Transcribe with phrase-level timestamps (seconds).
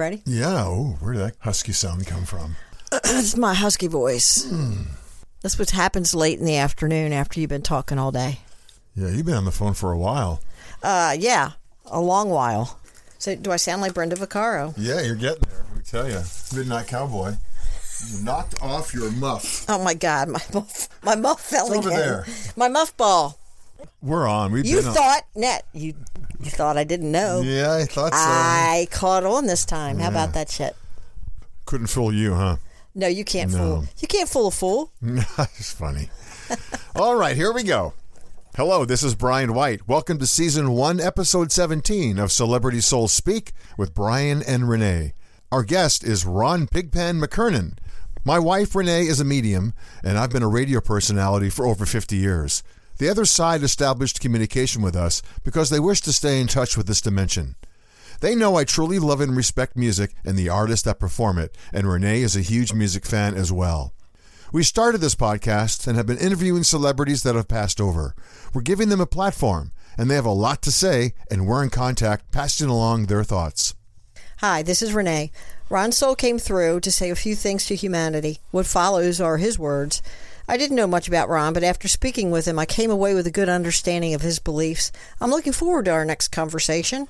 [0.00, 0.22] ready?
[0.26, 0.64] Yeah.
[0.64, 2.56] Oh, where did that husky sound come from?
[3.04, 4.50] It's my husky voice.
[5.42, 8.40] That's what happens late in the afternoon after you've been talking all day.
[8.96, 10.42] Yeah, you've been on the phone for a while.
[10.82, 11.52] Uh, yeah,
[11.86, 12.80] a long while.
[13.18, 14.74] So, do I sound like Brenda Vaccaro?
[14.76, 15.64] Yeah, you're getting there.
[15.68, 16.20] Let me tell you,
[16.56, 17.34] Midnight Cowboy.
[18.08, 19.66] You knocked off your muff.
[19.68, 22.26] Oh my God, my muff, my muff fell It's over there.
[22.56, 23.38] My muff ball.
[24.02, 24.50] We're on.
[24.52, 25.94] We've You thought, Net, you
[26.42, 27.40] you thought I didn't know.
[27.42, 28.18] Yeah, I thought so.
[28.18, 29.98] I caught on this time.
[29.98, 30.74] How about that shit?
[31.66, 32.56] Couldn't fool you, huh?
[32.94, 33.58] No, you can't No.
[33.58, 33.84] fool.
[33.98, 34.90] You can't fool a fool.
[35.02, 36.08] it's funny.
[36.96, 37.94] All right, here we go.
[38.56, 39.86] Hello, this is Brian White.
[39.86, 45.12] Welcome to season one, episode 17 of Celebrity Soul Speak with Brian and Renee.
[45.52, 47.76] Our guest is Ron Pigpen McKernan.
[48.24, 49.72] My wife, Renee, is a medium,
[50.04, 52.62] and I've been a radio personality for over 50 years.
[53.00, 56.86] The other side established communication with us because they wish to stay in touch with
[56.86, 57.56] this dimension.
[58.20, 61.88] They know I truly love and respect music and the artists that perform it, and
[61.88, 63.94] Renee is a huge music fan as well.
[64.52, 68.14] We started this podcast and have been interviewing celebrities that have passed over.
[68.52, 71.70] We're giving them a platform, and they have a lot to say, and we're in
[71.70, 73.74] contact, passing along their thoughts.
[74.40, 75.30] Hi, this is Renee.
[75.70, 78.40] Ron Soul came through to say a few things to humanity.
[78.50, 80.02] What follows are his words.
[80.48, 83.26] I didn't know much about Ron, but after speaking with him, I came away with
[83.26, 84.90] a good understanding of his beliefs.
[85.20, 87.08] I'm looking forward to our next conversation.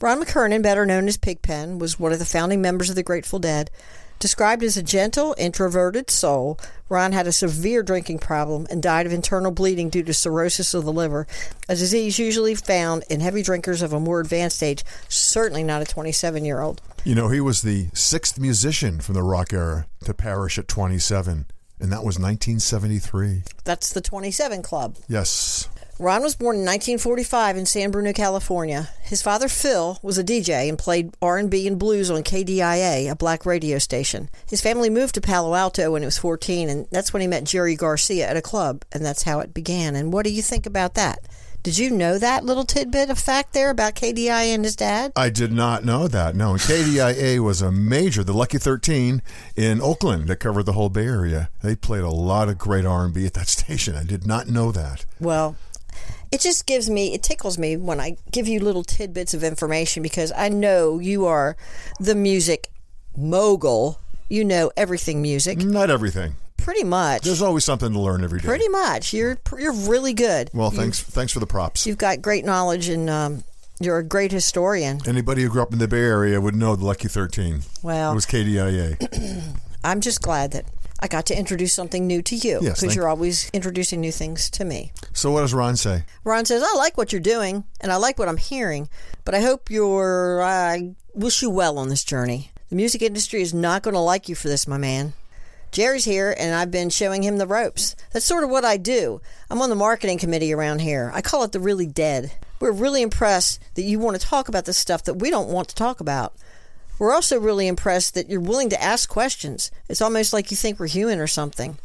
[0.00, 3.38] Ron McKernan, better known as Pigpen, was one of the founding members of the Grateful
[3.38, 3.70] Dead.
[4.18, 6.58] Described as a gentle, introverted soul,
[6.90, 10.84] Ron had a severe drinking problem and died of internal bleeding due to cirrhosis of
[10.84, 11.26] the liver,
[11.70, 15.86] a disease usually found in heavy drinkers of a more advanced age, certainly not a
[15.86, 16.82] 27 year old.
[17.02, 21.46] You know, he was the sixth musician from the rock era to perish at 27,
[21.80, 23.42] and that was 1973.
[23.64, 24.96] That's the 27 Club.
[25.08, 25.68] Yes.
[26.00, 28.88] Ron was born in 1945 in San Bruno, California.
[29.02, 33.44] His father, Phil, was a DJ and played R&B and blues on KDIA, a black
[33.44, 34.30] radio station.
[34.48, 37.44] His family moved to Palo Alto when he was 14, and that's when he met
[37.44, 39.94] Jerry Garcia at a club, and that's how it began.
[39.94, 41.18] And what do you think about that?
[41.62, 45.12] Did you know that little tidbit of fact there about KDIA and his dad?
[45.14, 46.34] I did not know that.
[46.34, 49.20] No, KDIA was a major, the Lucky 13
[49.56, 51.50] in Oakland that covered the whole Bay Area.
[51.62, 53.94] They played a lot of great R&B at that station.
[53.94, 55.04] I did not know that.
[55.20, 55.56] Well,
[56.32, 60.02] it just gives me it tickles me when I give you little tidbits of information
[60.02, 61.58] because I know you are
[61.98, 62.68] the music
[63.14, 64.00] mogul.
[64.30, 66.36] You know everything music, Not everything.
[66.60, 67.22] Pretty much.
[67.22, 68.46] There's always something to learn every day.
[68.46, 69.12] Pretty much.
[69.12, 70.50] You're you're really good.
[70.54, 71.86] Well, thanks thanks for the props.
[71.86, 73.44] You've got great knowledge and um,
[73.80, 75.00] you're a great historian.
[75.06, 77.62] Anybody who grew up in the Bay Area would know the Lucky 13.
[77.82, 79.56] Well, It was KDIA.
[79.84, 80.66] I'm just glad that
[81.02, 84.12] I got to introduce something new to you Yes, because thank- you're always introducing new
[84.12, 84.92] things to me.
[85.14, 86.04] so what does Ron say?
[86.24, 88.90] Ron says, I like what you're doing and I like what I'm hearing,
[89.24, 92.50] but I hope you're, I wish you well on this journey.
[92.68, 95.14] The music industry is not going to like you for this, my man.
[95.72, 97.94] Jerry's here and I've been showing him the ropes.
[98.12, 99.20] That's sort of what I do.
[99.48, 101.12] I'm on the marketing committee around here.
[101.14, 102.32] I call it the really dead.
[102.58, 105.68] We're really impressed that you want to talk about the stuff that we don't want
[105.68, 106.34] to talk about.
[106.98, 109.70] We're also really impressed that you're willing to ask questions.
[109.88, 111.78] It's almost like you think we're human or something.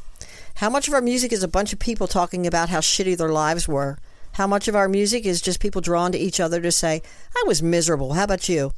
[0.56, 3.32] How much of our music is a bunch of people talking about how shitty their
[3.32, 3.98] lives were?
[4.34, 7.02] How much of our music is just people drawn to each other to say,
[7.38, 8.14] I was miserable.
[8.14, 8.74] How about you?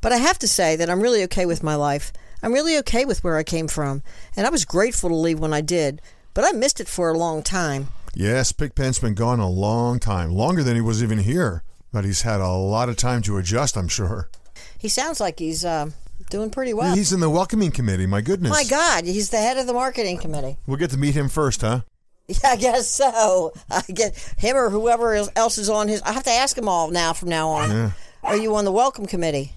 [0.00, 2.12] But I have to say that I'm really okay with my life.
[2.44, 4.02] I'm really okay with where I came from.
[4.36, 6.02] And I was grateful to leave when I did.
[6.34, 7.88] But I missed it for a long time.
[8.14, 11.62] Yes, Pigpen's been gone a long time, longer than he was even here.
[11.90, 14.28] But he's had a lot of time to adjust, I'm sure.
[14.76, 15.90] He sounds like he's uh,
[16.28, 16.94] doing pretty well.
[16.94, 18.52] He's in the welcoming committee, my goodness.
[18.52, 20.58] My God, he's the head of the marketing committee.
[20.66, 21.80] We'll get to meet him first, huh?
[22.26, 23.52] Yeah, I guess so.
[23.70, 26.00] I get him or whoever else is on his.
[26.02, 27.70] I have to ask them all now from now on.
[27.70, 27.90] Yeah.
[28.22, 29.52] Are you on the welcome committee?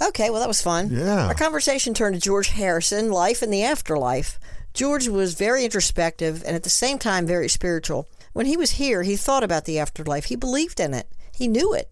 [0.00, 0.90] Okay, well that was fun.
[0.90, 1.26] Yeah.
[1.26, 4.38] Our conversation turned to George Harrison, life and the afterlife.
[4.74, 8.08] George was very introspective and at the same time very spiritual.
[8.32, 10.26] When he was here, he thought about the afterlife.
[10.26, 11.08] He believed in it.
[11.34, 11.90] He knew it.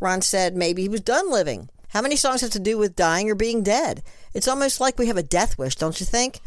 [0.00, 1.70] Ron said maybe he was done living.
[1.88, 4.02] How many songs have to do with dying or being dead?
[4.34, 6.40] It's almost like we have a death wish, don't you think?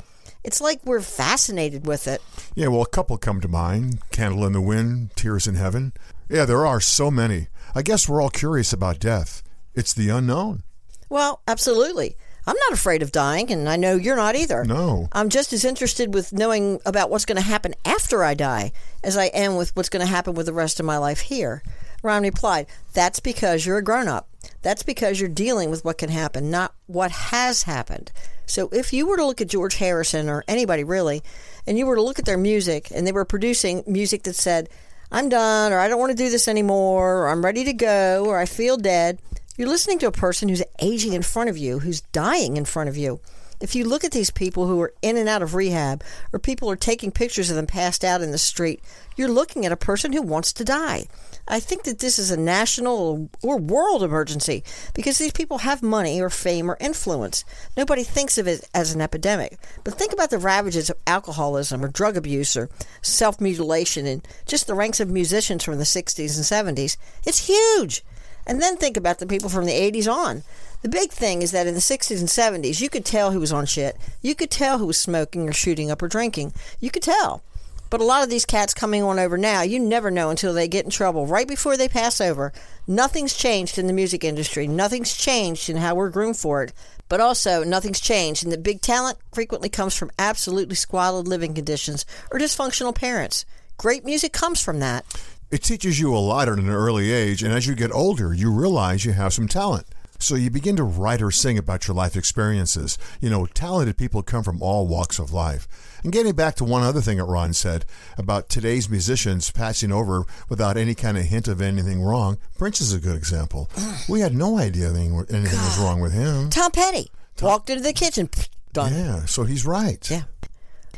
[0.43, 2.21] It's like we're fascinated with it.
[2.53, 5.93] Yeah, well, a couple come to mind Candle in the Wind, Tears in Heaven.
[6.29, 7.47] Yeah, there are so many.
[7.73, 9.41] I guess we're all curious about death.
[9.73, 10.63] It's the unknown.
[11.09, 12.15] Well, absolutely.
[12.47, 14.63] I'm not afraid of dying, and I know you're not either.
[14.63, 15.07] No.
[15.11, 18.71] I'm just as interested with knowing about what's going to happen after I die
[19.03, 21.61] as I am with what's going to happen with the rest of my life here.
[22.01, 24.29] Ron replied, That's because you're a grown up.
[24.61, 28.11] That's because you're dealing with what can happen, not what has happened.
[28.45, 31.21] So if you were to look at George Harrison or anybody really,
[31.67, 34.69] and you were to look at their music and they were producing music that said,
[35.11, 38.25] I'm done, or I don't want to do this anymore, or I'm ready to go,
[38.27, 39.19] or I feel dead,
[39.59, 42.87] You're listening to a person who's aging in front of you, who's dying in front
[42.87, 43.19] of you.
[43.59, 46.01] If you look at these people who are in and out of rehab,
[46.31, 48.79] or people are taking pictures of them passed out in the street,
[49.17, 51.07] you're looking at a person who wants to die.
[51.45, 54.63] I think that this is a national or world emergency
[54.93, 57.43] because these people have money or fame or influence.
[57.75, 59.59] Nobody thinks of it as an epidemic.
[59.83, 62.69] But think about the ravages of alcoholism or drug abuse or
[63.01, 66.95] self mutilation in just the ranks of musicians from the 60s and 70s.
[67.25, 68.05] It's huge.
[68.49, 70.41] And then think about the people from the 80s on.
[70.81, 73.53] The big thing is that in the 60s and 70s, you could tell who was
[73.53, 73.95] on shit.
[74.23, 76.53] You could tell who was smoking or shooting up or drinking.
[76.79, 77.43] You could tell.
[77.91, 80.67] But a lot of these cats coming on over now, you never know until they
[80.67, 82.51] get in trouble right before they pass over.
[82.87, 84.67] Nothing's changed in the music industry.
[84.67, 86.73] Nothing's changed in how we're groomed for it.
[87.07, 92.03] But also, nothing's changed in that big talent frequently comes from absolutely squalid living conditions
[92.31, 93.45] or dysfunctional parents.
[93.77, 95.05] Great music comes from that.
[95.51, 98.51] It teaches you a lot at an early age, and as you get older, you
[98.51, 99.87] realize you have some talent.
[100.19, 102.97] So you begin to write or sing about your life experiences.
[103.19, 105.67] You know, talented people come from all walks of life.
[106.03, 107.85] And getting back to one other thing that Ron said
[108.17, 112.93] about today's musicians passing over without any kind of hint of anything wrong, Prince is
[112.93, 113.71] a good example.
[114.07, 116.49] We had no idea anything, anything was wrong with him.
[116.49, 117.09] Tom Petty
[117.41, 118.29] walked into the kitchen,
[118.73, 118.93] done.
[118.93, 120.09] Yeah, so he's right.
[120.11, 120.23] Yeah.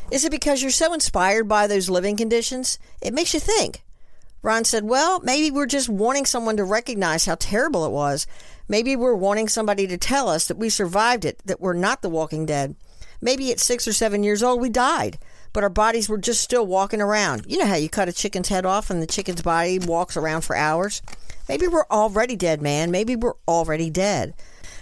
[0.10, 2.80] Is it because you're so inspired by those living conditions?
[3.02, 3.84] It makes you think.
[4.42, 8.26] Ron said, Well, maybe we're just wanting someone to recognize how terrible it was.
[8.68, 12.10] Maybe we're wanting somebody to tell us that we survived it, that we're not the
[12.10, 12.76] walking dead.
[13.22, 15.20] Maybe at six or seven years old, we died,
[15.54, 17.46] but our bodies were just still walking around.
[17.48, 20.42] You know how you cut a chicken's head off and the chicken's body walks around
[20.42, 21.04] for hours?
[21.48, 22.90] Maybe we're already dead, man.
[22.90, 24.34] Maybe we're already dead.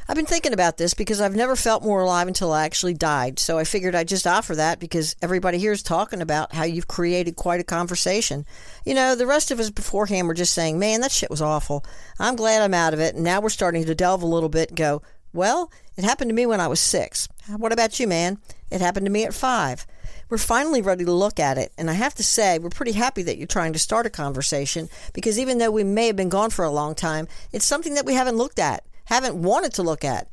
[0.09, 3.37] I've been thinking about this because I've never felt more alive until I actually died.
[3.37, 6.87] So I figured I'd just offer that because everybody here is talking about how you've
[6.87, 8.47] created quite a conversation.
[8.83, 11.85] You know, the rest of us beforehand were just saying, man, that shit was awful.
[12.17, 13.13] I'm glad I'm out of it.
[13.13, 16.35] And now we're starting to delve a little bit and go, well, it happened to
[16.35, 17.27] me when I was six.
[17.55, 18.39] What about you, man?
[18.71, 19.85] It happened to me at five.
[20.27, 23.23] We're finally ready to look at it, and I have to say, we're pretty happy
[23.23, 26.51] that you're trying to start a conversation because even though we may have been gone
[26.51, 30.05] for a long time, it's something that we haven't looked at haven't wanted to look
[30.05, 30.27] at.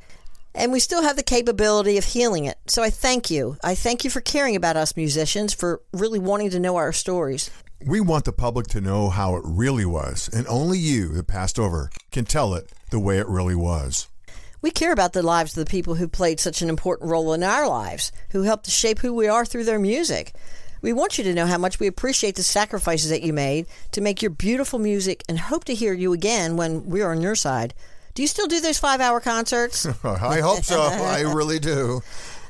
[0.53, 2.57] And we still have the capability of healing it.
[2.67, 3.57] So I thank you.
[3.63, 7.49] I thank you for caring about us musicians, for really wanting to know our stories.
[7.83, 11.59] We want the public to know how it really was, and only you, the passed
[11.59, 14.07] over, can tell it the way it really was.
[14.61, 17.43] We care about the lives of the people who played such an important role in
[17.43, 20.33] our lives, who helped to shape who we are through their music.
[20.81, 24.01] We want you to know how much we appreciate the sacrifices that you made to
[24.01, 27.73] make your beautiful music and hope to hear you again when we're on your side.
[28.17, 29.85] Do you still do those five hour concerts?
[30.03, 30.81] I hope so.
[30.81, 32.01] I really do.